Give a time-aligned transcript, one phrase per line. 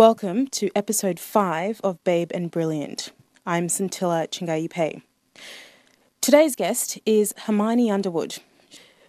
[0.00, 3.12] Welcome to episode 5 of Babe and Brilliant.
[3.44, 5.02] I'm Santilla Chingaipe.
[6.22, 8.38] Today's guest is Hermione Underwood.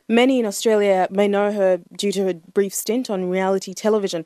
[0.09, 4.25] Many in Australia may know her due to her brief stint on reality television,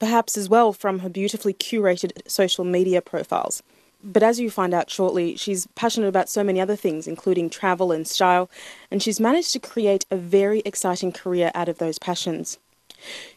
[0.00, 3.62] perhaps as well from her beautifully curated social media profiles.
[4.02, 7.92] But as you find out shortly, she's passionate about so many other things, including travel
[7.92, 8.50] and style,
[8.90, 12.58] and she's managed to create a very exciting career out of those passions.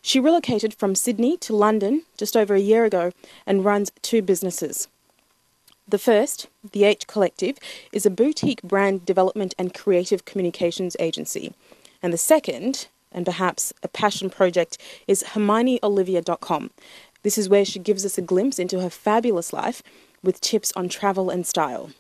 [0.02, 3.11] She relocated from Sydney to London just over a year ago
[3.45, 4.87] and runs two businesses.
[5.87, 7.57] The first, the H Collective,
[7.93, 11.54] is a boutique brand development and creative communications agency.
[12.04, 16.71] And the second, and perhaps a passion project, is HermioneOlivia.com.
[17.23, 19.81] This is where she gives us a glimpse into her fabulous life
[20.21, 21.92] with tips on travel and style.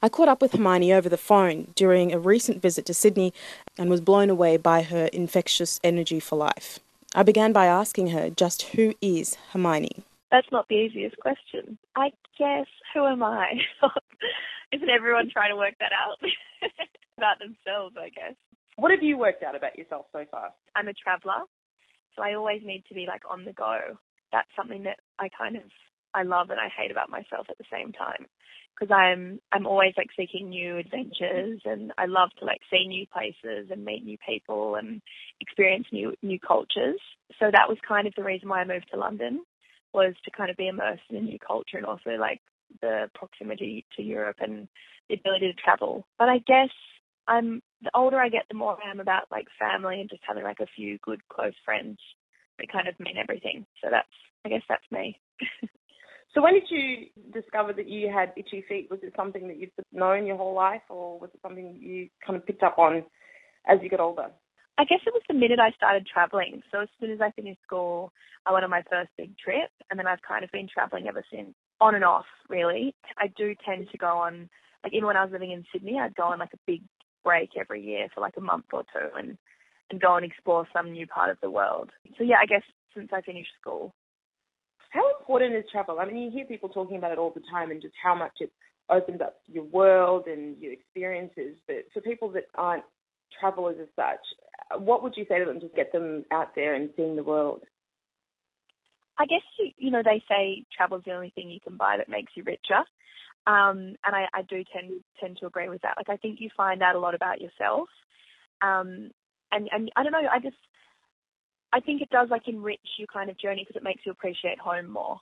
[0.00, 3.34] I caught up with Hermione over the phone during a recent visit to Sydney
[3.76, 6.78] and was blown away by her infectious energy for life.
[7.14, 10.04] I began by asking her just who is Hermione?
[10.30, 11.78] That's not the easiest question.
[11.96, 13.52] I guess, who am I?
[14.72, 16.18] Isn't everyone trying to work that out
[17.16, 18.34] about themselves, I guess?
[18.76, 20.50] What have you worked out about yourself so far?
[20.76, 21.44] I'm a traveller,
[22.14, 23.78] so I always need to be like on the go.
[24.30, 25.62] That's something that I kind of
[26.18, 28.26] I love and I hate about myself at the same time
[28.78, 33.06] because I'm I'm always like seeking new adventures and I love to like see new
[33.06, 35.00] places and meet new people and
[35.40, 37.00] experience new new cultures.
[37.38, 39.42] So that was kind of the reason why I moved to London
[39.94, 42.40] was to kind of be immersed in a new culture and also like
[42.82, 44.68] the proximity to Europe and
[45.08, 46.06] the ability to travel.
[46.18, 46.70] But I guess
[47.26, 50.44] I'm the older I get, the more I am about like family and just having
[50.44, 51.98] like a few good close friends
[52.58, 53.66] that kind of mean everything.
[53.82, 54.08] So that's
[54.44, 55.20] I guess that's me.
[56.34, 58.88] So when did you discover that you had itchy feet?
[58.90, 62.36] Was it something that you've known your whole life, or was it something you kind
[62.36, 63.02] of picked up on
[63.66, 64.28] as you got older?
[64.78, 66.62] I guess it was the minute I started traveling.
[66.70, 68.12] So as soon as I finished school,
[68.46, 71.24] I went on my first big trip, and then I've kind of been traveling ever
[71.32, 72.94] since, on and off, really.
[73.16, 74.48] I do tend to go on,
[74.84, 76.82] like even when I was living in Sydney, I'd go on like a big
[77.24, 79.36] break every year for like a month or two, and
[79.90, 81.90] and go and explore some new part of the world.
[82.18, 82.62] So yeah, I guess
[82.94, 83.94] since I finished school,
[84.90, 85.98] how important is travel?
[86.00, 88.32] I mean, you hear people talking about it all the time and just how much
[88.40, 88.52] it
[88.90, 91.56] opens up your world and your experiences.
[91.66, 92.84] But for people that aren't
[93.38, 96.90] travelers as such, what would you say to them to get them out there and
[96.96, 97.62] seeing the world?
[99.18, 102.08] I guess you, you know they say travel's the only thing you can buy that
[102.08, 102.84] makes you richer,
[103.46, 105.94] um, and I, I do tend tend to agree with that.
[105.96, 107.88] Like I think you find out a lot about yourself,
[108.62, 109.10] um,
[109.50, 110.28] and and I don't know.
[110.32, 110.56] I just
[111.72, 114.58] I think it does like enrich your kind of journey because it makes you appreciate
[114.58, 115.20] home more.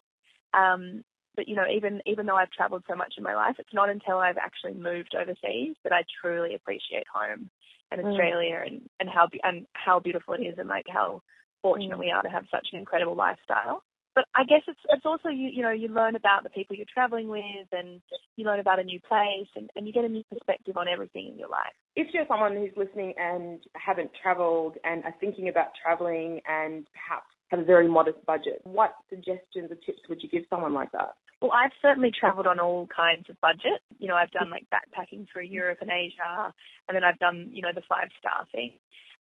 [0.55, 3.75] Um, but you know, even even though I've travelled so much in my life, it's
[3.75, 7.51] not until I've actually moved overseas that I truly appreciate home
[7.91, 8.11] and mm.
[8.11, 11.23] Australia and and how and how beautiful it is and like how
[11.62, 12.01] fortunate mm.
[12.01, 13.83] we are to have such an incredible lifestyle
[14.16, 16.87] but I guess it's it's also you you know you learn about the people you're
[16.93, 18.00] traveling with and
[18.37, 21.28] you learn about a new place and, and you get a new perspective on everything
[21.28, 21.77] in your life.
[21.94, 27.28] If you're someone who's listening and haven't travelled and are thinking about travelling and perhaps
[27.49, 31.15] have a very modest budget, what suggestions or tips would you give someone like that?
[31.43, 33.84] Well, I've certainly travelled on all kinds of budget.
[33.98, 36.53] You know, I've done like backpacking through Europe and Asia,
[36.88, 38.72] and then I've done, you know, the five star thing.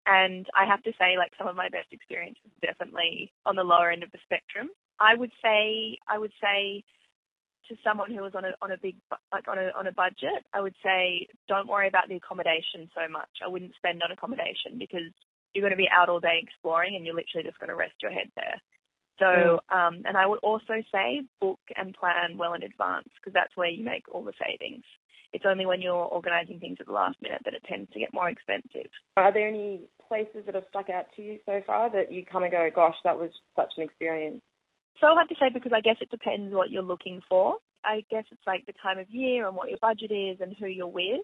[0.05, 3.89] And I have to say, like, some of my best experiences definitely on the lower
[3.89, 4.69] end of the spectrum.
[4.99, 6.83] I would say I would say
[7.69, 8.95] to someone who was on a on a big
[9.31, 13.11] like on a on a budget, I would say don't worry about the accommodation so
[13.11, 13.29] much.
[13.43, 15.11] I wouldn't spend on accommodation because
[15.53, 17.93] you're going to be out all day exploring and you're literally just going to rest
[18.01, 18.59] your head there.
[19.19, 23.55] So, um, and I would also say book and plan well in advance because that's
[23.55, 24.83] where you make all the savings.
[25.33, 28.13] It's only when you're organising things at the last minute that it tends to get
[28.13, 28.89] more expensive.
[29.17, 32.45] Are there any places that have stuck out to you so far that you kind
[32.45, 34.41] of go, gosh, that was such an experience?
[34.99, 37.57] So I'll to say because I guess it depends what you're looking for.
[37.85, 40.67] I guess it's like the time of year and what your budget is and who
[40.67, 41.21] you're with.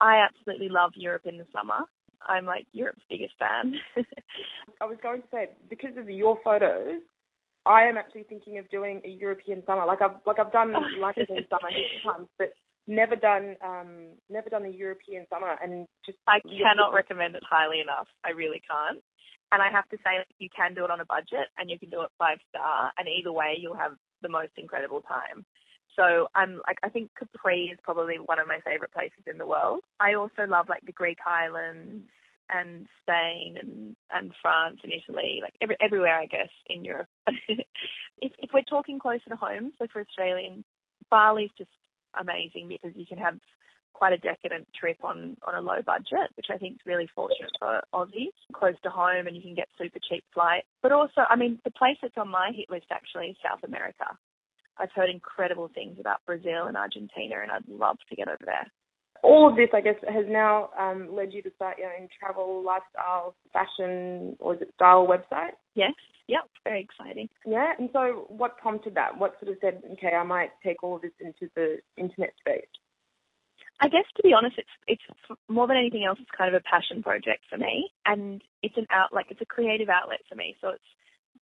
[0.00, 1.84] I absolutely love Europe in the summer.
[2.26, 3.74] I'm like Europe's biggest fan.
[4.80, 7.00] I was going to say because of your photos,
[7.64, 9.86] I am actually thinking of doing a European summer.
[9.86, 11.70] Like I've like I've done like a summer
[12.04, 12.52] times, but
[12.86, 17.80] never done um never done a European summer and just I cannot recommend it highly
[17.80, 18.06] enough.
[18.24, 19.02] I really can't.
[19.52, 21.90] And I have to say, you can do it on a budget and you can
[21.90, 25.44] do it five star, and either way, you'll have the most incredible time.
[25.96, 29.46] So I'm like, I think Capri is probably one of my favorite places in the
[29.46, 29.80] world.
[29.98, 32.04] I also love like the Greek islands
[32.50, 37.08] and Spain and and France and Italy, like every, everywhere I guess in Europe.
[37.48, 40.64] if if we're talking closer to home, so for Australians,
[41.10, 41.70] Bali's just
[42.18, 43.38] amazing because you can have
[43.96, 47.50] quite a decadent trip on, on a low budget, which I think is really fortunate
[47.58, 50.66] for Aussies, close to home and you can get super cheap flights.
[50.82, 54.04] But also, I mean, the place that's on my hit list actually is South America.
[54.76, 58.66] I've heard incredible things about Brazil and Argentina and I'd love to get over there.
[59.22, 62.62] All of this, I guess, has now um, led you to start your own travel,
[62.62, 65.56] lifestyle, fashion, or is it style website?
[65.74, 65.92] Yes.
[66.28, 66.42] Yep.
[66.64, 67.30] Very exciting.
[67.46, 67.72] Yeah.
[67.78, 69.16] And so, what prompted that?
[69.16, 72.66] What sort of said, okay, I might take all of this into the internet space?
[73.80, 76.64] I guess to be honest, it's it's more than anything else, it's kind of a
[76.64, 80.56] passion project for me, and it's an out like it's a creative outlet for me.
[80.60, 80.90] So it's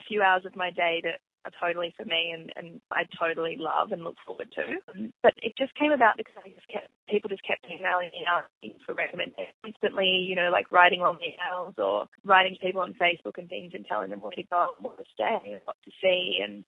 [0.00, 3.56] a few hours of my day that are totally for me, and and I totally
[3.58, 5.06] love and look forward to.
[5.22, 8.80] But it just came about because I just kept people just kept emailing me asking
[8.84, 13.38] for recommendations constantly, you know, like writing long emails or writing to people on Facebook
[13.38, 16.64] and things and telling them where to go, what to stay, what to see, and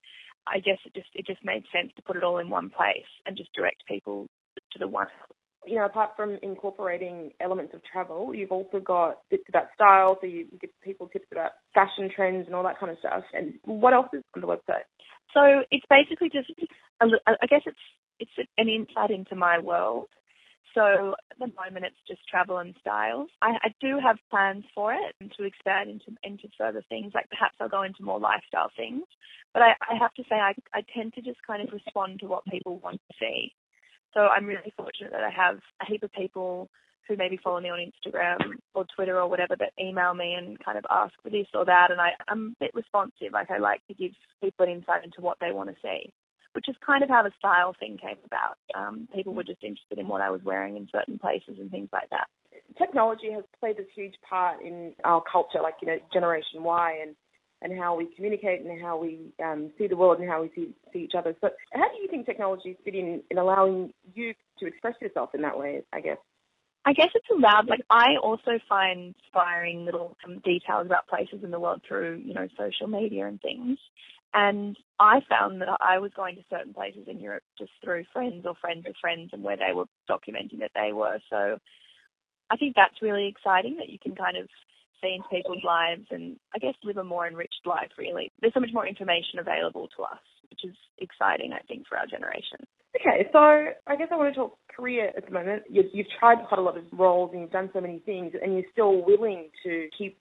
[0.47, 3.11] I guess it just it just made sense to put it all in one place
[3.27, 4.29] and just direct people
[4.73, 5.09] to the one
[5.67, 10.27] you know, apart from incorporating elements of travel, you've also got bits about style, so
[10.27, 13.25] you give people tips about fashion trends and all that kind of stuff.
[13.35, 14.87] And what else is on the website?
[15.35, 16.51] So it's basically just,
[17.01, 17.77] I guess it's
[18.19, 20.07] it's an insight into my world.
[20.75, 23.31] So at the moment, it's just travel and styles.
[23.41, 27.13] I, I do have plans for it to expand into into further things.
[27.15, 29.05] Like perhaps I'll go into more lifestyle things.
[29.55, 32.27] But I, I have to say, I I tend to just kind of respond to
[32.27, 33.53] what people want to see.
[34.17, 36.71] So I'm really fortunate that I have a heap of people
[37.07, 38.39] who maybe follow me on Instagram
[38.75, 41.91] or Twitter or whatever that email me and kind of ask for this or that.
[41.91, 43.33] And I, I'm a bit responsive.
[43.33, 46.11] Like I like to give people an insight into what they want to see,
[46.55, 48.57] which is kind of how the style thing came about.
[48.75, 51.91] Um, people were just interested in what I was wearing in certain places and things
[51.93, 52.27] like that.
[52.79, 57.15] Technology has played this huge part in our culture, like, you know, Generation Y and
[57.63, 60.75] and how we communicate and how we um, see the world and how we see,
[60.93, 61.35] see each other.
[61.41, 65.43] So, how do you think technology fit in in allowing you to express yourself in
[65.43, 65.83] that way?
[65.93, 66.19] I guess.
[66.85, 67.69] I guess it's allowed.
[67.69, 72.35] Like I also find inspiring little um, details about places in the world through you
[72.35, 73.79] know social media and things.
[74.35, 78.45] And I found that I was going to certain places in Europe just through friends
[78.45, 81.19] or friends of friends and where they were documenting that they were.
[81.31, 81.59] So
[82.51, 84.49] I think that's really exciting that you can kind of
[85.03, 88.33] into people's lives and I guess live a more enriched life really.
[88.41, 92.07] There's so much more information available to us, which is exciting I think for our
[92.07, 92.67] generation.
[92.97, 95.65] Okay, so I guess I want to talk career at the moment.
[95.69, 98.55] You've, you've tried quite a lot of roles and you've done so many things and
[98.55, 100.19] you're still willing to keep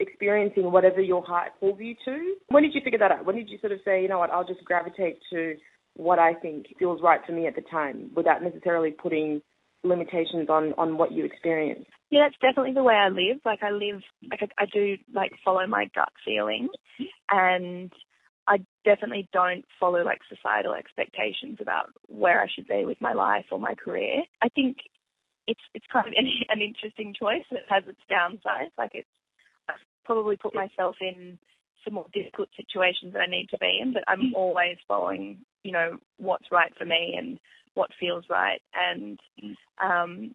[0.00, 2.34] experiencing whatever your heart pulls you to.
[2.48, 3.24] When did you figure that out?
[3.24, 5.54] When did you sort of say, you know what, I'll just gravitate to
[5.94, 9.40] what I think feels right for me at the time without necessarily putting
[9.82, 11.86] limitations on on what you experience.
[12.10, 13.38] Yeah, that's definitely the way I live.
[13.44, 14.00] Like I live,
[14.30, 16.68] like I, I do, like follow my gut feeling,
[17.30, 17.92] and
[18.46, 23.46] I definitely don't follow like societal expectations about where I should be with my life
[23.50, 24.22] or my career.
[24.40, 24.78] I think
[25.46, 27.44] it's it's kind of an, an interesting choice.
[27.50, 28.70] It has its downsides.
[28.78, 29.08] Like it's
[29.68, 29.74] I've
[30.04, 31.38] probably put myself in
[31.84, 35.72] some more difficult situations that I need to be in, but I'm always following, you
[35.72, 37.38] know, what's right for me and
[37.74, 38.60] what feels right.
[38.74, 39.20] And
[39.82, 40.32] um,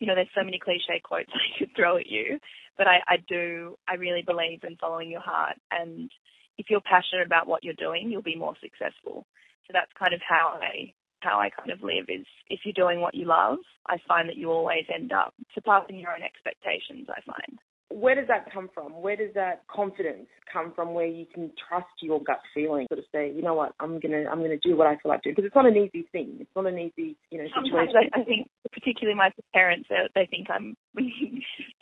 [0.00, 2.40] you know, there's so many cliche quotes I could throw at you,
[2.76, 5.56] but I, I do, I really believe in following your heart.
[5.70, 6.10] And
[6.58, 9.26] if you're passionate about what you're doing, you'll be more successful.
[9.66, 13.02] So that's kind of how I how I kind of live is if you're doing
[13.02, 17.20] what you love, I find that you always end up surpassing your own expectations, I
[17.20, 17.58] find
[17.90, 19.02] where does that come from?
[19.02, 20.94] Where does that confidence come from?
[20.94, 24.24] Where you can trust your gut feeling, sort of say, you know what, I'm gonna
[24.30, 26.38] I'm gonna do what I feel like doing because it's not an easy thing.
[26.38, 27.90] It's not an easy you know situation.
[27.90, 30.76] Sometimes I, I think, particularly my parents, they think I'm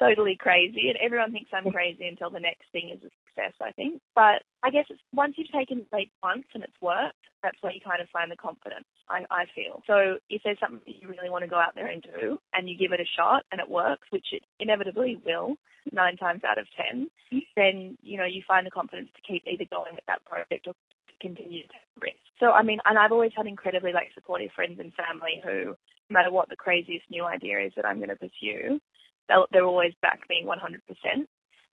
[0.01, 3.55] totally crazy, and everyone thinks I'm crazy until the next thing is a success.
[3.61, 7.28] I think, but I guess it's once you've taken the leap once and it's worked,
[7.43, 8.87] that's where you kind of find the confidence.
[9.09, 10.19] I, I feel so.
[10.29, 12.77] If there's something that you really want to go out there and do, and you
[12.77, 15.57] give it a shot and it works, which it inevitably will,
[15.93, 17.09] nine times out of ten,
[17.57, 20.75] then you know you find the confidence to keep either going with that project or
[20.75, 22.23] to continue to take risk.
[22.41, 26.13] So I mean, and I've always had incredibly like supportive friends and family who, no
[26.13, 28.81] matter what the craziest new idea is that I'm going to pursue,
[29.29, 31.27] they'll they'll always back me 100%.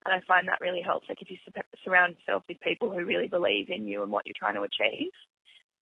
[0.05, 1.09] And I find that really helps.
[1.09, 1.37] Like if you
[1.83, 5.09] surround yourself with people who really believe in you and what you're trying to achieve,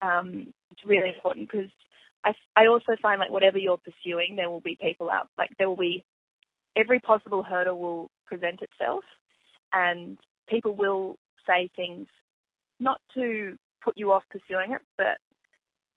[0.01, 1.69] um, it's really important because
[2.23, 5.69] I, I also find like whatever you're pursuing, there will be people out, like there
[5.69, 6.03] will be
[6.75, 9.03] every possible hurdle will present itself
[9.73, 10.17] and
[10.49, 12.07] people will say things
[12.79, 15.17] not to put you off pursuing it, but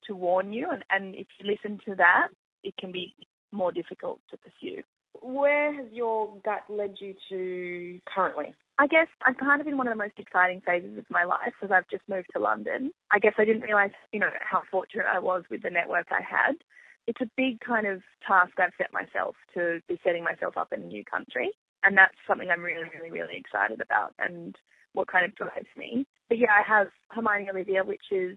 [0.06, 0.68] to warn you.
[0.70, 2.28] And, and if you listen to that,
[2.62, 3.14] it can be
[3.52, 4.82] more difficult to pursue.
[5.22, 8.54] Where has your gut led you to currently?
[8.78, 11.52] I guess I'm kind of in one of the most exciting phases of my life
[11.60, 12.92] because I've just moved to London.
[13.10, 16.20] I guess I didn't realise, you know, how fortunate I was with the network I
[16.20, 16.56] had.
[17.06, 20.82] it's a big kind of task I've set myself to be setting myself up in
[20.82, 21.50] a new country.
[21.84, 24.56] And that's something I'm really, really, really excited about and
[24.92, 26.06] what kind of drives me.
[26.28, 28.36] But yeah, I have Hermione Olivia, which is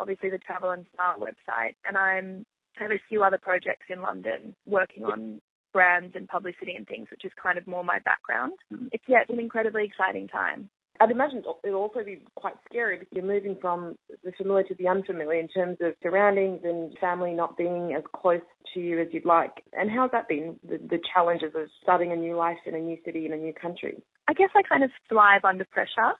[0.00, 1.74] obviously the travel and style website.
[1.86, 2.46] And I'm
[2.78, 5.40] I have a few other projects in London working on
[5.72, 8.52] brands and publicity and things, which is kind of more my background.
[8.92, 10.68] It's yeah, it's an incredibly exciting time.
[11.00, 14.88] I'd imagine it'll also be quite scary because you're moving from the familiar to the
[14.88, 18.40] unfamiliar in terms of surroundings and family not being as close
[18.74, 19.62] to you as you'd like.
[19.72, 22.96] And how's that been, the, the challenges of starting a new life in a new
[23.04, 24.02] city in a new country?
[24.26, 26.14] I guess I kind of thrive under pressure.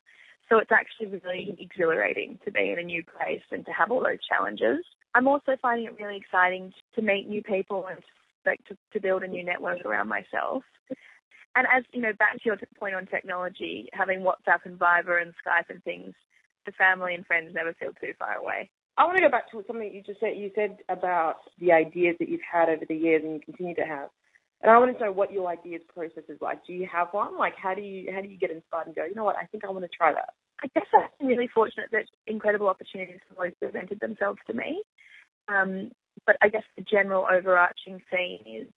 [0.48, 4.00] So it's actually really exhilarating to be in a new place and to have all
[4.02, 4.84] those challenges.
[5.14, 7.98] I'm also finding it really exciting to meet new people and
[8.48, 10.62] like to, to build a new network around myself.
[11.56, 15.32] And as you know, back to your point on technology, having WhatsApp and Viber and
[15.44, 16.14] Skype and things,
[16.66, 18.70] the family and friends never feel too far away.
[18.96, 20.36] I want to go back to something you just said.
[20.36, 23.86] You said about the ideas that you've had over the years and you continue to
[23.86, 24.08] have.
[24.60, 26.66] And I want to know what your ideas process is like.
[26.66, 27.38] Do you have one?
[27.38, 29.04] Like, how do you how do you get inspired and go?
[29.04, 29.36] You know what?
[29.36, 30.34] I think I want to try that.
[30.62, 34.82] I guess I've been really fortunate that incredible opportunities have always presented themselves to me.
[35.46, 35.92] Um,
[36.26, 38.68] but I guess the general overarching theme is,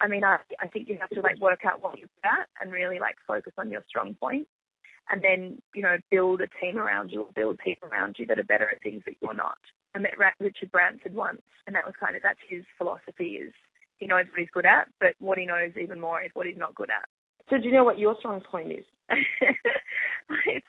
[0.00, 2.48] I mean, I, I think you have to like work out what you're good at
[2.60, 4.50] and really like focus on your strong points
[5.10, 8.38] and then, you know, build a team around you or build people around you that
[8.38, 9.58] are better at things that you're not.
[9.94, 13.52] I met Richard Branson once and that was kind of, that's his philosophy is
[13.98, 16.58] he knows what he's good at, but what he knows even more is what he's
[16.58, 17.08] not good at.
[17.50, 18.84] So do you know what your strong point is?
[20.46, 20.66] it's,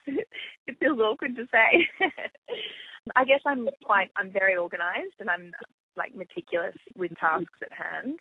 [0.67, 1.87] it feels awkward to say.
[3.15, 5.51] I guess I'm quite, I'm very organised and I'm
[5.97, 8.19] like meticulous with tasks at hand.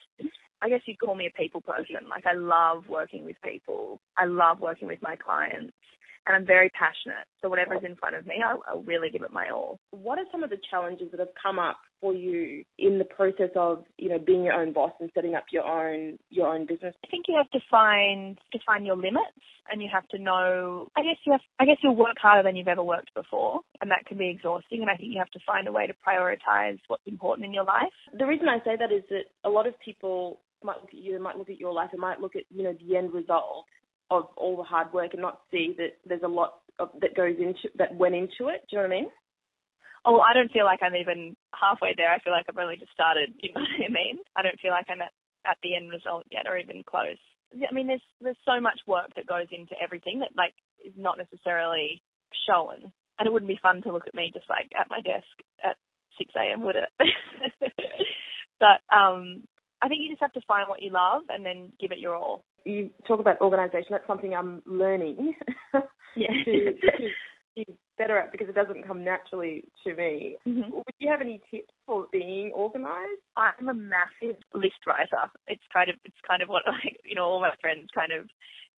[0.63, 2.09] I guess you'd call me a people person.
[2.09, 4.01] Like I love working with people.
[4.17, 5.75] I love working with my clients
[6.27, 7.27] and I'm very passionate.
[7.43, 9.79] So whatever's in front of me, I'll, I'll, really give it my all.
[9.91, 13.49] What are some of the challenges that have come up for you in the process
[13.57, 16.95] of, you know, being your own boss and setting up your own your own business?
[17.03, 19.41] I think you have to find define your limits,
[19.73, 20.89] and you have to know.
[20.97, 21.41] I guess you have.
[21.59, 24.83] I guess you'll work harder than you've ever worked before, and that can be exhausting.
[24.83, 27.65] And I think you have to find a way to prioritize what's important in your
[27.65, 27.97] life.
[28.13, 31.19] The reason I say that is that a lot of people might look at you,
[31.23, 33.65] might look at your life, and might look at you know the end result
[34.11, 37.37] of all the hard work and not see that there's a lot of, that goes
[37.39, 38.61] into that went into it.
[38.69, 39.09] Do you know what I mean?
[40.05, 42.13] Oh, I don't feel like I'm even halfway there.
[42.13, 43.33] I feel like I've only just started.
[43.41, 44.19] You know what I mean?
[44.37, 45.13] I don't feel like I'm at,
[45.47, 47.21] at the end result yet, or even close.
[47.55, 51.19] I mean, there's there's so much work that goes into everything that like is not
[51.19, 52.03] necessarily
[52.47, 55.31] shown, and it wouldn't be fun to look at me just like at my desk
[55.65, 55.77] at
[56.19, 56.63] 6 a.m.
[56.63, 56.91] would it?
[58.61, 59.45] but um,
[59.81, 62.17] I think you just have to find what you love and then give it your
[62.17, 63.89] all you talk about organisation.
[63.91, 65.35] That's something I'm learning
[66.17, 66.29] yeah.
[66.45, 67.09] to, to
[67.55, 67.67] be
[67.99, 70.37] better at because it doesn't come naturally to me.
[70.47, 70.75] Mm-hmm.
[70.75, 73.23] Would you have any tips for being organised?
[73.37, 75.31] I'm a massive list writer.
[75.47, 78.29] It's kind of it's kind of what like you know all my friends kind of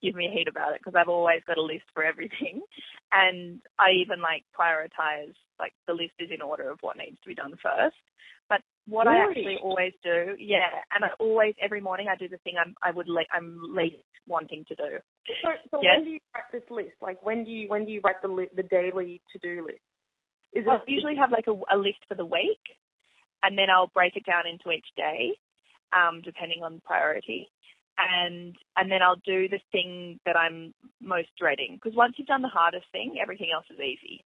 [0.03, 2.63] give me a heat about it because I've always got a list for everything,
[3.13, 7.29] and I even like prioritize like the list is in order of what needs to
[7.29, 7.97] be done first.
[8.49, 9.19] But what really?
[9.19, 12.75] I actually always do, yeah, and I always every morning I do the thing I'm
[12.83, 14.99] I would le- I'm least wanting to do.
[15.43, 15.97] So, so yes?
[15.97, 16.97] when do you write this list?
[17.01, 19.81] Like when do you when do you write the li- the daily to do list?
[20.53, 22.63] Is I usually have like a, a list for the week,
[23.43, 25.37] and then I'll break it down into each day,
[25.93, 27.49] um, depending on priority
[27.99, 32.43] and and then I'll do the thing that I'm most dreading because once you've done
[32.43, 34.25] the hardest thing, everything else is easy.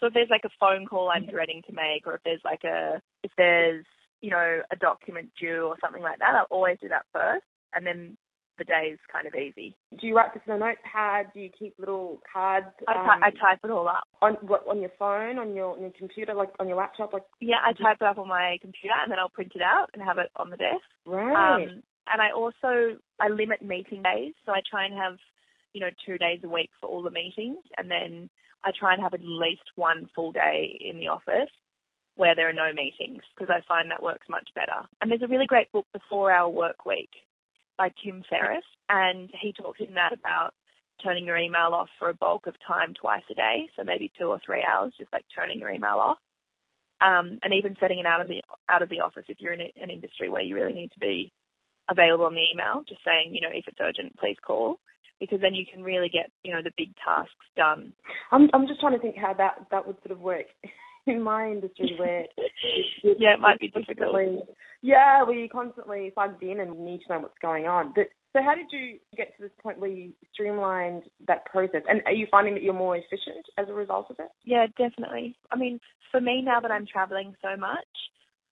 [0.00, 2.64] So if there's like a phone call I'm dreading to make, or if there's like
[2.64, 3.84] a if there's
[4.20, 7.86] you know a document due or something like that, I'll always do that first, and
[7.86, 8.16] then
[8.58, 9.76] the day's kind of easy.
[9.98, 11.32] Do you write this in a notepad?
[11.32, 12.66] Do you keep little cards?
[12.86, 15.80] I, um, I type it all up on what on your phone, on your on
[15.80, 17.22] your computer, like on your laptop, like.
[17.40, 20.02] Yeah, I type it up on my computer and then I'll print it out and
[20.02, 20.82] have it on the desk.
[21.06, 21.54] Right.
[21.54, 25.16] Um, and I also I limit meeting days, so I try and have
[25.72, 28.28] you know two days a week for all the meetings, and then
[28.64, 31.50] I try and have at least one full day in the office
[32.16, 34.86] where there are no meetings because I find that works much better.
[35.00, 37.10] And there's a really great book, The Four Hour Work Week,
[37.78, 40.52] by Tim Ferriss, and he talks in that about
[41.02, 44.26] turning your email off for a bulk of time twice a day, so maybe two
[44.26, 46.18] or three hours, just like turning your email off.
[47.00, 49.60] Um, and even setting it out of the out of the office if you're in
[49.60, 51.30] a, an industry where you really need to be
[51.88, 54.80] available on the email, just saying, you know, if it's urgent, please call,
[55.20, 57.92] because then you can really get, you know, the big tasks done.
[58.32, 60.46] I'm I'm just trying to think how that that would sort of work
[61.06, 62.24] in my industry where
[63.02, 64.16] yeah, it might be difficult.
[64.80, 67.92] Yeah, where you're constantly plugged in and need to know what's going on.
[67.94, 71.82] But so how did you get to this point where you streamlined that process?
[71.88, 74.28] And are you finding that you're more efficient as a result of it?
[74.44, 75.36] Yeah, definitely.
[75.50, 75.80] I mean,
[76.12, 77.86] for me now that I'm traveling so much,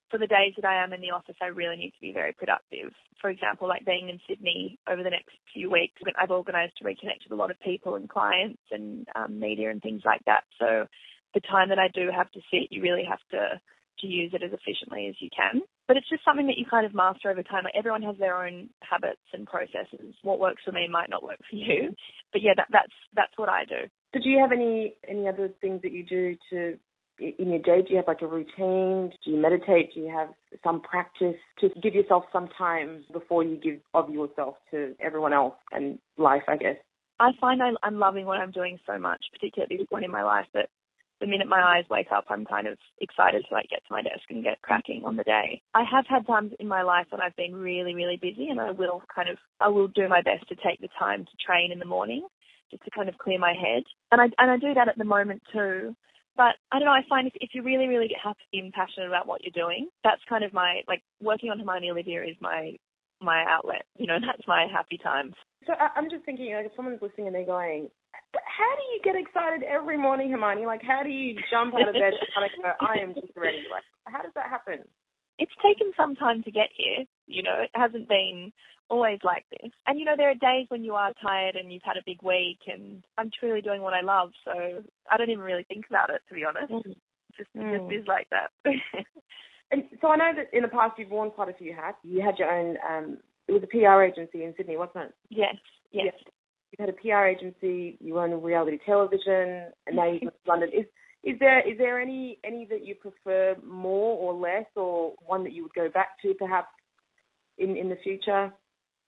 [0.09, 2.33] for the days that I am in the office, I really need to be very
[2.33, 2.91] productive.
[3.21, 7.25] For example, like being in Sydney over the next few weeks, I've organised to reconnect
[7.25, 10.43] with a lot of people and clients and um, media and things like that.
[10.59, 10.85] So
[11.33, 13.59] the time that I do have to sit, you really have to
[13.99, 15.61] to use it as efficiently as you can.
[15.87, 17.63] But it's just something that you kind of master over time.
[17.63, 20.13] Like everyone has their own habits and processes.
[20.21, 21.95] What works for me might not work for you.
[22.31, 23.89] But yeah, that, that's that's what I do.
[24.13, 26.77] So do you have any any other things that you do to
[27.19, 27.81] in your day?
[27.81, 29.11] Do you have like a routine?
[29.23, 29.93] Do you meditate?
[29.93, 30.29] Do you have
[30.63, 35.55] some practice to give yourself some time before you give of yourself to everyone else
[35.71, 36.43] and life?
[36.47, 36.77] I guess.
[37.19, 40.23] I find I'm loving what I'm doing so much, particularly at this point in my
[40.23, 40.69] life, that
[41.19, 44.01] the minute my eyes wake up, I'm kind of excited to like get to my
[44.01, 45.61] desk and get cracking on the day.
[45.73, 48.71] I have had times in my life when I've been really, really busy, and I
[48.71, 51.79] will kind of, I will do my best to take the time to train in
[51.79, 52.27] the morning,
[52.69, 53.83] just to kind of clear my head.
[54.11, 55.95] And I and I do that at the moment too.
[56.37, 56.93] But I don't know.
[56.93, 59.89] I find if, if you really, really get happy and passionate about what you're doing,
[60.03, 62.77] that's kind of my like working on Hermione Olivia is my
[63.19, 63.83] my outlet.
[63.97, 65.33] You know, that's my happy time.
[65.65, 67.89] So I'm just thinking, like, if someone's listening and they're going,
[68.37, 70.67] "How do you get excited every morning, Hermione?
[70.67, 73.33] Like, how do you jump out of bed and kind of go, I am just
[73.35, 73.65] ready?
[73.73, 74.85] Like, how does that happen?"
[75.39, 77.05] It's taken some time to get here.
[77.27, 78.51] You know, it hasn't been
[78.89, 79.71] always like this.
[79.85, 82.21] And you know, there are days when you are tired and you've had a big
[82.21, 84.51] week, and I'm truly doing what I love, so
[85.11, 86.71] I don't even really think about it, to be honest.
[86.71, 86.91] Mm.
[86.91, 86.97] It
[87.37, 87.75] just, mm.
[87.75, 88.49] it just is like that.
[89.71, 91.97] and so I know that in the past you've worn quite a few hats.
[92.03, 92.77] You had your own.
[92.89, 93.17] um
[93.47, 95.15] It was a PR agency in Sydney, wasn't it?
[95.29, 95.55] Yes.
[95.91, 96.05] Yes.
[96.13, 96.33] yes.
[96.71, 97.97] You had a PR agency.
[98.01, 100.69] You own reality television, and now you are in London.
[100.73, 100.85] Is
[101.23, 105.53] is there is there any any that you prefer more or less, or one that
[105.53, 106.67] you would go back to perhaps
[107.57, 108.51] in in the future?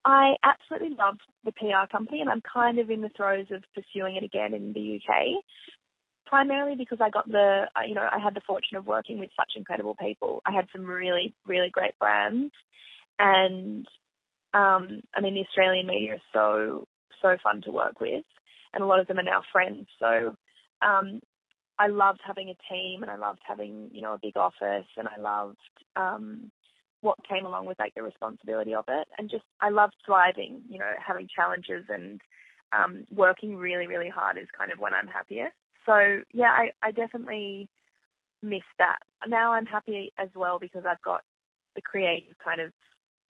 [0.04, 4.16] I absolutely love the PR company, and I'm kind of in the throes of pursuing
[4.16, 5.42] it again in the UK.
[6.26, 9.52] Primarily because I got the, you know, I had the fortune of working with such
[9.56, 10.42] incredible people.
[10.46, 12.52] I had some really, really great brands,
[13.18, 13.86] and
[14.54, 16.86] um, I mean, the Australian media is so,
[17.20, 18.24] so fun to work with,
[18.72, 19.86] and a lot of them are now friends.
[19.98, 20.36] So
[20.82, 21.20] um,
[21.78, 25.08] I loved having a team, and I loved having, you know, a big office, and
[25.08, 25.58] I loved
[25.96, 26.50] um,
[27.00, 30.78] what came along with like the responsibility of it and just I love thriving, you
[30.78, 32.20] know, having challenges and
[32.72, 35.54] um, working really, really hard is kind of when I'm happiest.
[35.86, 37.68] So yeah, I, I definitely
[38.42, 38.98] miss that.
[39.26, 41.22] Now I'm happy as well because I've got
[41.74, 42.72] the creative kind of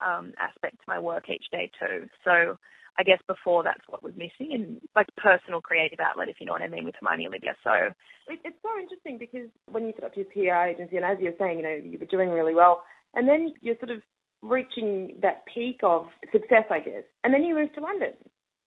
[0.00, 2.08] um, aspect to my work each day too.
[2.24, 2.58] So
[2.98, 6.52] I guess before that's what was missing and like personal creative outlet, if you know
[6.52, 7.56] what I mean, with Hermione Olivia.
[7.62, 7.72] So
[8.28, 11.38] it, it's so interesting because when you set up your PR agency and as you're
[11.38, 12.82] saying, you know, you were doing really well
[13.14, 14.02] and then you're sort of
[14.42, 18.12] reaching that peak of success, I guess, and then you move to London.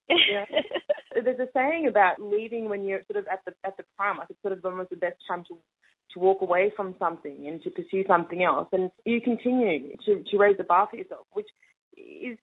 [0.09, 0.45] Yeah.
[1.23, 4.27] There's a saying about leaving when you're sort of at the at the prime, like
[4.29, 5.57] it's sort of almost the best time to
[6.13, 10.37] to walk away from something and to pursue something else, and you continue to to
[10.37, 11.47] raise the bar for yourself, which
[11.97, 12.37] is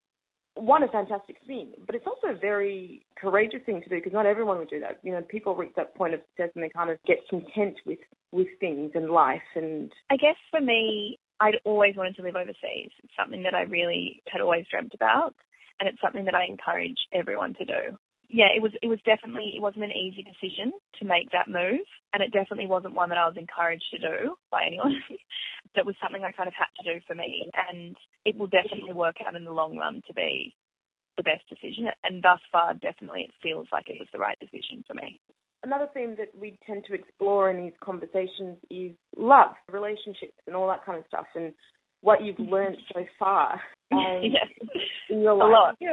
[0.55, 4.27] one a fantastic thing, but it's also a very courageous thing to do because not
[4.27, 4.99] everyone would do that.
[5.03, 7.99] You know, people reach that point of success and they kind of get content with
[8.33, 9.43] with things and life.
[9.55, 12.91] And I guess for me, I'd always wanted to live overseas.
[13.03, 15.35] It's something that I really had always dreamt about,
[15.81, 17.97] and it's something that I encourage everyone to do.
[18.29, 21.83] Yeah, it was it was definitely it wasn't an easy decision to make that move,
[22.13, 25.03] and it definitely wasn't one that I was encouraged to do by anyone.
[25.75, 28.93] that was something I kind of had to do for me, and it will definitely
[28.93, 30.55] work out in the long run to be
[31.17, 31.89] the best decision.
[32.05, 35.21] And thus far, definitely, it feels like it was the right decision for me.
[35.63, 40.67] Another theme that we tend to explore in these conversations is love, relationships, and all
[40.69, 41.53] that kind of stuff, and
[42.01, 43.61] what you've learned so far
[43.93, 44.47] um, yes.
[45.11, 45.49] in your life.
[45.49, 45.77] A lot.
[45.81, 45.91] Yeah.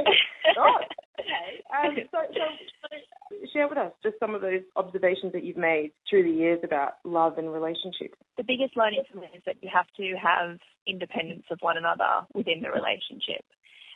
[0.57, 0.77] oh,
[1.19, 1.87] okay.
[1.87, 6.23] Um, so, so, share with us just some of those observations that you've made through
[6.23, 8.15] the years about love and relationships.
[8.37, 12.25] The biggest learning for me is that you have to have independence of one another
[12.33, 13.43] within the relationship.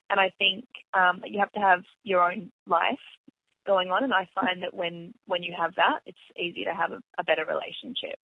[0.10, 3.00] And I think um, you have to have your own life
[3.66, 4.04] going on.
[4.04, 7.24] And I find that when, when you have that, it's easier to have a, a
[7.24, 8.20] better relationship.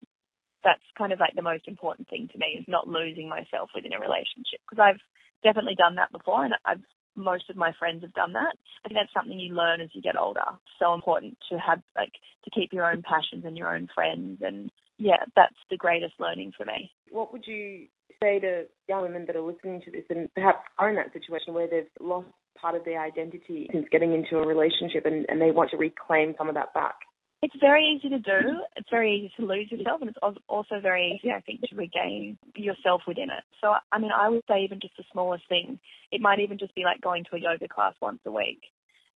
[0.64, 3.92] That's kind of like the most important thing to me is not losing myself within
[3.92, 5.02] a relationship because I've
[5.42, 6.82] definitely done that before and I've
[7.16, 8.54] most of my friends have done that.
[8.84, 10.44] I think that's something you learn as you get older.
[10.78, 12.12] So important to have like
[12.44, 16.52] to keep your own passions and your own friends and yeah, that's the greatest learning
[16.56, 16.90] for me.
[17.10, 17.86] What would you
[18.22, 21.54] say to young women that are listening to this and perhaps are in that situation
[21.54, 22.28] where they've lost
[22.60, 26.34] part of their identity since getting into a relationship and, and they want to reclaim
[26.36, 26.96] some of that back?
[27.40, 28.40] It's very easy to do.
[28.76, 30.18] It's very easy to lose yourself, and it's
[30.48, 33.44] also very easy, I think, to regain yourself within it.
[33.60, 35.78] So, I mean, I would say even just the smallest thing.
[36.10, 38.62] It might even just be like going to a yoga class once a week,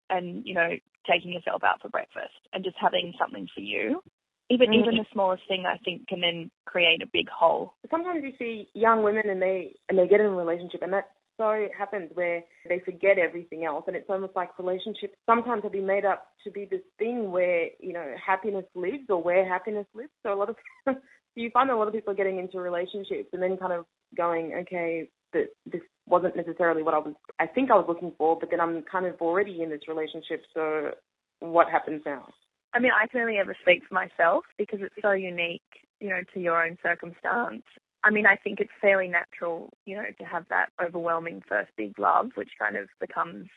[0.09, 0.69] and you know,
[1.09, 4.03] taking yourself out for breakfast, and just having something for you.
[4.49, 4.79] Even Mm.
[4.81, 7.75] even the smallest thing I think can then create a big hole.
[7.89, 11.11] Sometimes you see young women and they and they get in a relationship and that
[11.39, 15.87] so happens where they forget everything else and it's almost like relationships sometimes have been
[15.87, 20.11] made up to be this thing where, you know, happiness lives or where happiness lives.
[20.21, 20.57] So a lot of
[21.35, 25.09] you find a lot of people getting into relationships and then kind of going, Okay,
[25.33, 28.59] that this wasn't necessarily what I was I think I was looking for, but then
[28.59, 30.91] I'm kind of already in this relationship, so
[31.39, 32.27] what happens now?
[32.73, 35.61] I mean, I can only ever speak for myself because it's so unique,
[35.99, 37.63] you know, to your own circumstance.
[38.03, 41.99] I mean, I think it's fairly natural, you know, to have that overwhelming first big
[41.99, 43.47] love, which kind of becomes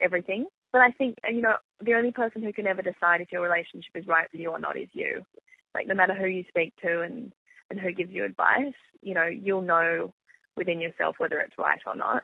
[0.00, 0.46] everything.
[0.72, 3.92] But I think, you know, the only person who can ever decide if your relationship
[3.94, 5.24] is right for you or not is you.
[5.74, 7.32] Like, no matter who you speak to and,
[7.70, 10.12] and who gives you advice, you know, you'll know
[10.56, 12.22] within yourself whether it's right or not.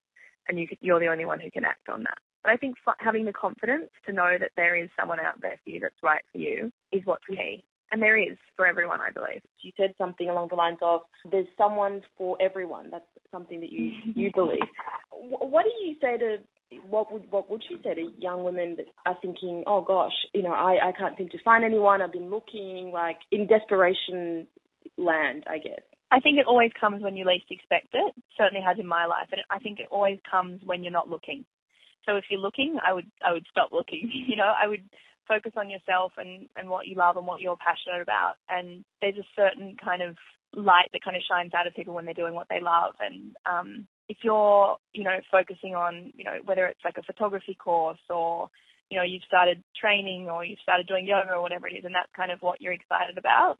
[0.49, 2.19] And you, you're the only one who can act on that.
[2.43, 5.71] But I think having the confidence to know that there is someone out there for
[5.71, 7.63] you that's right for you is what's key.
[7.93, 9.43] And there is for everyone, I believe.
[9.63, 11.01] You said something along the lines of
[11.31, 12.89] there's someone for everyone.
[12.91, 14.61] That's something that you you believe.
[15.13, 16.37] What do you say to
[16.89, 20.43] what would what would you say to young women that are thinking, oh gosh, you
[20.43, 22.01] know, I I can't seem to find anyone.
[22.01, 24.47] I've been looking like in desperation
[24.97, 25.83] land, I guess.
[26.13, 28.15] I think it always comes when you least expect it.
[28.37, 31.45] Certainly has in my life, and I think it always comes when you're not looking.
[32.07, 34.11] So if you're looking, I would I would stop looking.
[34.31, 34.85] You know, I would
[35.31, 38.35] focus on yourself and and what you love and what you're passionate about.
[38.49, 40.17] And there's a certain kind of
[40.55, 42.95] light that kind of shines out of people when they're doing what they love.
[42.99, 47.55] And um, if you're you know focusing on you know whether it's like a photography
[47.55, 48.51] course or
[48.91, 51.95] you know you've started training or you've started doing yoga or whatever it is, and
[51.95, 53.59] that's kind of what you're excited about,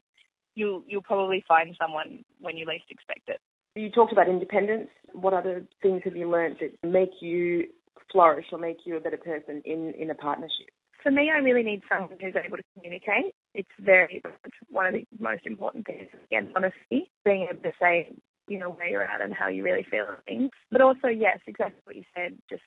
[0.55, 3.39] you'll you'll probably find someone when you least expect it.
[3.75, 4.89] You talked about independence.
[5.13, 7.67] What other things have you learned that make you
[8.11, 10.67] flourish or make you a better person in, in a partnership?
[11.03, 13.33] For me, I really need someone who's able to communicate.
[13.53, 16.09] It's very it's one of the most important things.
[16.27, 18.11] Again, honesty, being able to say,
[18.47, 20.51] you know, where you're at and how you really feel things.
[20.71, 22.61] But also, yes, exactly what you said, just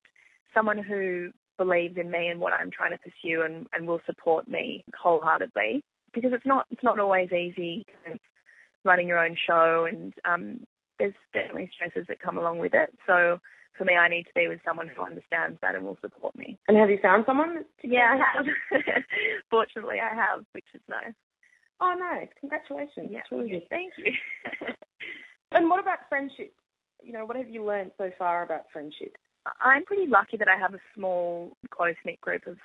[0.52, 4.48] someone who believes in me and what I'm trying to pursue and, and will support
[4.48, 5.82] me wholeheartedly.
[6.12, 7.84] Because it's not it's not always easy
[8.84, 10.60] running your own show and um,
[10.98, 12.90] there's definitely stresses that come along with it.
[13.06, 13.38] So
[13.76, 16.58] for me, I need to be with someone who understands that and will support me.
[16.68, 17.64] And have you found someone?
[17.82, 18.46] Yeah, I have.
[19.50, 21.14] Fortunately, I have, which is nice.
[21.80, 22.28] Oh, nice.
[22.40, 23.08] Congratulations.
[23.10, 23.18] Yeah.
[23.18, 23.68] That's really good.
[23.68, 24.12] Thank you.
[25.52, 26.52] and what about friendship?
[27.02, 29.16] You know, what have you learned so far about friendship?
[29.60, 32.56] I'm pretty lucky that I have a small, close knit group of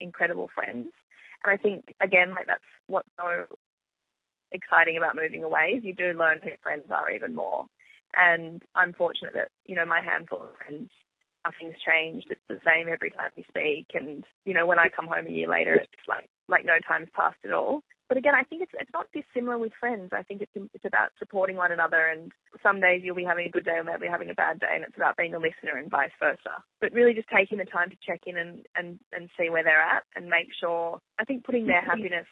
[0.00, 0.88] incredible friends.
[1.44, 3.44] And I think, again, like that's what's so
[4.52, 7.66] exciting about moving away is you do learn who friends are even more.
[8.14, 10.90] And I'm fortunate that, you know, my handful of friends,
[11.44, 12.28] nothing's changed.
[12.30, 13.88] It's the same every time we speak.
[13.94, 17.08] And, you know, when I come home a year later, it's like, like no time's
[17.14, 17.82] passed at all.
[18.08, 20.10] But again, I think it's it's not dissimilar with friends.
[20.12, 22.06] I think it's it's about supporting one another.
[22.06, 22.30] And
[22.62, 24.70] some days you'll be having a good day and they'll be having a bad day,
[24.74, 26.62] and it's about being a listener and vice versa.
[26.80, 29.82] But really, just taking the time to check in and and and see where they're
[29.82, 31.00] at and make sure.
[31.18, 32.26] I think putting their happiness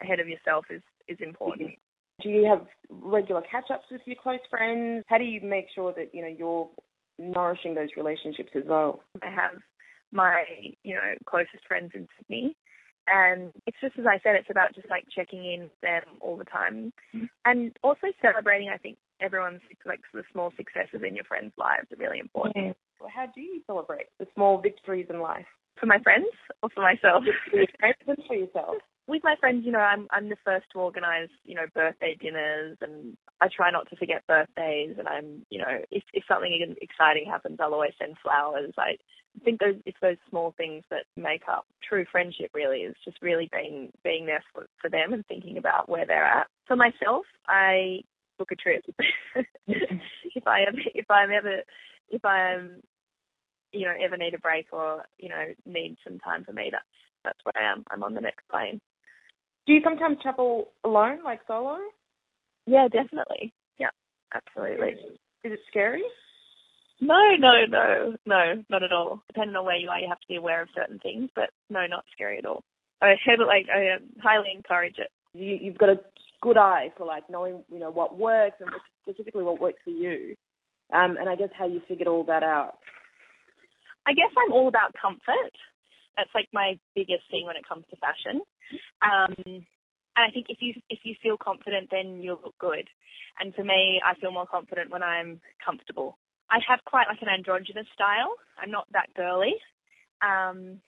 [0.00, 1.72] ahead of yourself is is important.
[2.20, 5.04] Do you have regular catch-ups with your close friends?
[5.08, 6.68] How do you make sure that you know you're
[7.18, 9.00] nourishing those relationships as well?
[9.22, 9.60] I have
[10.12, 10.44] my
[10.82, 12.56] you know closest friends in Sydney,
[13.06, 16.36] and it's just as I said, it's about just like checking in with them all
[16.36, 17.24] the time, mm-hmm.
[17.44, 18.68] and also celebrating.
[18.68, 22.66] I think everyone's like the small successes in your friends' lives are really important.
[22.66, 22.72] Yeah.
[23.00, 25.46] Well, how do you celebrate the small victories in life?
[25.80, 26.26] For my friends
[26.62, 27.24] or for myself?
[27.50, 30.66] for your friends and for yourself with my friends, you know, I'm I'm the first
[30.72, 34.96] to organise, you know, birthday dinners, and I try not to forget birthdays.
[34.98, 38.72] And I'm, you know, if if something exciting happens, I'll always send flowers.
[38.78, 38.96] I
[39.44, 42.50] think those it's those small things that make up true friendship.
[42.54, 46.24] Really, is just really being being there for for them and thinking about where they're
[46.24, 46.46] at.
[46.66, 48.02] For myself, I
[48.38, 48.84] book a trip
[49.66, 51.62] if I am if I'm ever
[52.08, 52.82] if I'm
[53.72, 56.68] you know ever need a break or you know need some time for me.
[56.70, 56.84] That's
[57.24, 57.84] that's where I am.
[57.90, 58.80] I'm on the next plane.
[59.66, 61.78] Do you sometimes travel alone, like solo?
[62.66, 63.52] Yeah, definitely.
[63.78, 63.90] Yeah,
[64.34, 64.94] absolutely.
[65.44, 66.02] Is it scary?
[67.00, 69.22] No, no, no, no, not at all.
[69.28, 71.86] Depending on where you are, you have to be aware of certain things, but no,
[71.86, 72.62] not scary at all.
[73.00, 73.14] I
[73.46, 75.10] like I um, highly encourage it.
[75.34, 76.00] You, you've got a
[76.40, 78.70] good eye for like knowing, you know, what works and
[79.02, 80.36] specifically what works for you.
[80.92, 82.74] Um, and I guess how you figured all that out.
[84.06, 85.52] I guess I'm all about comfort.
[86.16, 88.42] That's like my biggest thing when it comes to fashion.
[89.00, 89.64] Um,
[90.16, 92.88] and I think if you if you feel confident, then you'll look good.
[93.40, 96.18] And for me, I feel more confident when I'm comfortable.
[96.50, 98.36] I have quite like an androgynous style.
[98.60, 99.54] I'm not that girly,
[100.20, 100.80] um,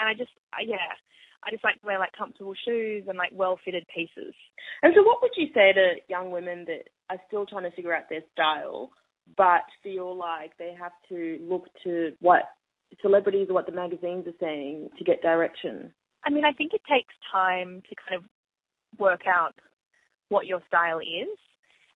[0.00, 0.32] and I just
[0.64, 0.96] yeah,
[1.44, 4.34] I just like to wear like comfortable shoes and like well fitted pieces.
[4.82, 7.94] And so, what would you say to young women that are still trying to figure
[7.94, 8.90] out their style,
[9.36, 12.44] but feel like they have to look to what
[13.02, 15.92] celebrities or what the magazines are saying to get direction?
[16.24, 18.28] I mean, I think it takes time to kind of
[18.98, 19.54] work out
[20.28, 21.38] what your style is.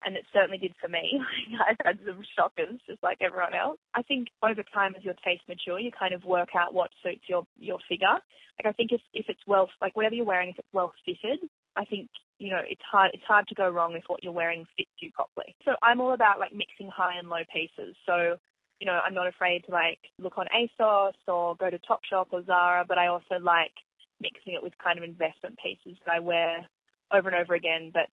[0.06, 1.21] And it certainly did for me.
[1.67, 3.79] I've had some shockers, just like everyone else.
[3.95, 7.23] I think over time, as your taste mature, you kind of work out what suits
[7.29, 8.19] your your figure.
[8.60, 11.39] Like I think if if it's well, like whatever you're wearing, if it's well fitted,
[11.77, 14.65] I think you know it's hard it's hard to go wrong if what you're wearing
[14.75, 15.56] fits you properly.
[15.63, 17.95] So I'm all about like mixing high and low pieces.
[18.06, 18.36] So
[18.79, 22.43] you know I'm not afraid to like look on ASOS or go to Topshop or
[22.45, 23.73] Zara, but I also like
[24.21, 26.65] mixing it with kind of investment pieces that I wear
[27.13, 28.07] over and over again, but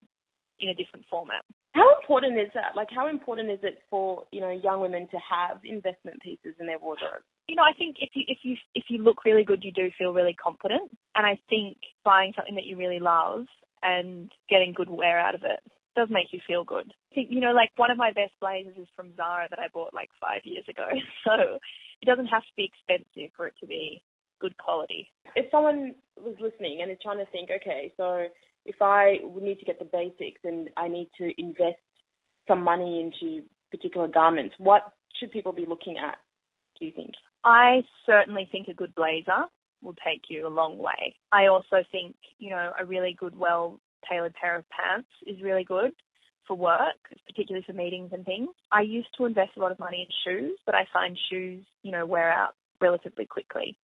[0.59, 1.43] in a different format.
[1.73, 2.77] How important is that?
[2.77, 6.67] Like, how important is it for you know young women to have investment pieces in
[6.67, 7.23] their wardrobe?
[7.49, 9.91] You know, I think if you if you if you look really good, you do
[9.97, 13.47] feel really confident, and I think buying something that you really love
[13.83, 15.61] and getting good wear out of it
[16.01, 16.93] does make you feel good.
[17.13, 19.69] I think you know, like one of my best blazers is from Zara that I
[19.73, 20.87] bought like five years ago,
[21.25, 21.59] so
[22.01, 24.03] it doesn't have to be expensive for it to be
[24.41, 25.09] good quality.
[25.37, 28.27] If someone was listening and is trying to think, okay, so
[28.65, 31.83] if I need to get the basics and I need to invest
[32.49, 36.17] some money into particular garments, what should people be looking at,
[36.79, 37.13] do you think?
[37.45, 39.45] I certainly think a good blazer
[39.83, 41.15] will take you a long way.
[41.33, 45.65] I also think, you know, a really good, well tailored pair of pants is really
[45.65, 45.93] good
[46.47, 48.49] for work, particularly for meetings and things.
[48.73, 51.93] I used to invest a lot of money in shoes, but I find shoes, you
[51.93, 53.77] know, wear out relatively quickly.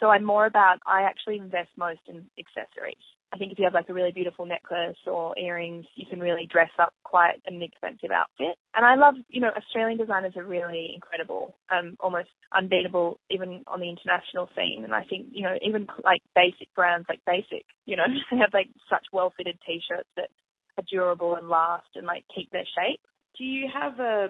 [0.00, 2.96] So I'm more about, I actually invest most in accessories.
[3.32, 6.48] I think if you have like a really beautiful necklace or earrings, you can really
[6.50, 8.56] dress up quite an expensive outfit.
[8.74, 13.80] And I love, you know, Australian designers are really incredible, um, almost unbeatable even on
[13.80, 14.82] the international scene.
[14.84, 18.54] And I think, you know, even like basic brands like Bassike, you know, they have
[18.54, 20.30] like such well fitted t-shirts that
[20.78, 23.00] are durable and last and like keep their shape.
[23.36, 24.28] Do you have a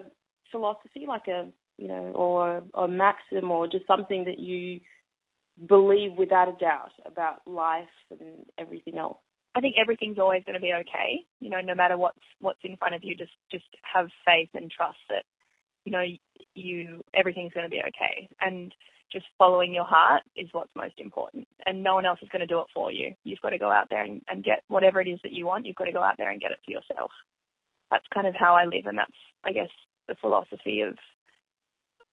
[0.50, 4.80] philosophy like a, you know, or a maxim or just something that you
[5.66, 9.18] believe without a doubt about life and everything else?
[9.54, 11.24] I think everything's always going to be okay.
[11.40, 14.70] You know, no matter what's what's in front of you, just just have faith and
[14.70, 15.24] trust that
[15.84, 16.04] you know
[16.54, 18.28] you everything's going to be okay.
[18.40, 18.72] And
[19.10, 21.48] just following your heart is what's most important.
[21.66, 23.14] And no one else is going to do it for you.
[23.24, 25.64] You've got to go out there and, and get whatever it is that you want.
[25.64, 27.10] You've got to go out there and get it for yourself.
[27.90, 29.10] That's kind of how I live, and that's
[29.44, 29.70] I guess
[30.08, 30.96] the philosophy of